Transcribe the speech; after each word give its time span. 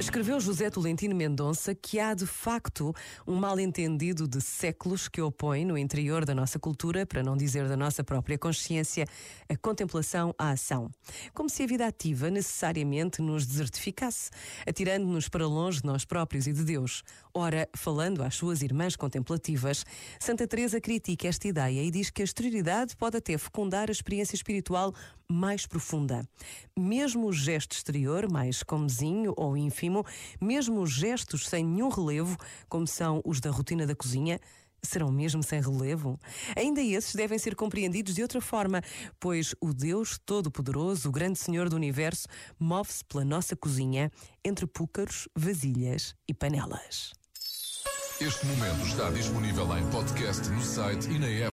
Escreveu 0.00 0.40
José 0.40 0.70
Tolentino 0.70 1.14
Mendonça 1.14 1.74
que 1.74 2.00
há 2.00 2.14
de 2.14 2.24
facto 2.24 2.94
um 3.26 3.36
mal-entendido 3.36 4.26
de 4.26 4.40
séculos 4.40 5.08
que 5.08 5.20
opõe 5.20 5.62
no 5.62 5.76
interior 5.76 6.24
da 6.24 6.34
nossa 6.34 6.58
cultura, 6.58 7.04
para 7.04 7.22
não 7.22 7.36
dizer 7.36 7.68
da 7.68 7.76
nossa 7.76 8.02
própria 8.02 8.38
consciência, 8.38 9.04
a 9.46 9.54
contemplação 9.58 10.34
à 10.38 10.52
ação. 10.52 10.90
Como 11.34 11.50
se 11.50 11.62
a 11.62 11.66
vida 11.66 11.86
ativa 11.86 12.30
necessariamente 12.30 13.20
nos 13.20 13.44
desertificasse, 13.46 14.30
atirando-nos 14.66 15.28
para 15.28 15.46
longe 15.46 15.82
de 15.82 15.86
nós 15.86 16.06
próprios 16.06 16.46
e 16.46 16.52
de 16.54 16.64
Deus. 16.64 17.02
Ora, 17.34 17.68
falando 17.76 18.22
às 18.22 18.34
suas 18.34 18.62
irmãs 18.62 18.96
contemplativas, 18.96 19.84
Santa 20.18 20.46
Teresa 20.48 20.80
critica 20.80 21.28
esta 21.28 21.46
ideia 21.46 21.82
e 21.84 21.90
diz 21.90 22.08
que 22.08 22.22
a 22.22 22.24
exterioridade 22.24 22.96
pode 22.96 23.18
até 23.18 23.36
fecundar 23.36 23.90
a 23.90 23.92
experiência 23.92 24.34
espiritual 24.34 24.94
mais 25.30 25.66
profunda. 25.66 26.28
Mesmo 26.76 27.28
o 27.28 27.32
gesto 27.32 27.72
exterior, 27.72 28.30
mais 28.30 28.62
comezinho 28.62 29.32
ou 29.36 29.56
ínfimo, 29.56 30.04
mesmo 30.40 30.80
os 30.80 30.90
gestos 30.90 31.48
sem 31.48 31.64
nenhum 31.64 31.88
relevo, 31.88 32.36
como 32.68 32.86
são 32.86 33.22
os 33.24 33.40
da 33.40 33.50
rotina 33.50 33.86
da 33.86 33.94
cozinha, 33.94 34.40
serão 34.82 35.12
mesmo 35.12 35.42
sem 35.42 35.60
relevo? 35.60 36.18
Ainda 36.56 36.82
esses 36.82 37.14
devem 37.14 37.38
ser 37.38 37.54
compreendidos 37.54 38.14
de 38.14 38.22
outra 38.22 38.40
forma, 38.40 38.82
pois 39.20 39.54
o 39.60 39.72
Deus 39.72 40.18
Todo-Poderoso, 40.24 41.08
o 41.08 41.12
grande 41.12 41.38
Senhor 41.38 41.68
do 41.68 41.76
Universo, 41.76 42.26
move-se 42.58 43.04
pela 43.04 43.24
nossa 43.24 43.54
cozinha 43.54 44.10
entre 44.44 44.66
púcaros, 44.66 45.28
vasilhas 45.36 46.14
e 46.26 46.34
panelas. 46.34 47.12
Este 48.20 48.44
momento 48.44 48.86
está 48.86 49.08
disponível 49.10 49.64
em 49.78 49.90
podcast 49.90 50.46
no 50.50 50.62
site 50.62 51.08
e 51.08 51.18
na 51.18 51.26
app. 51.26 51.48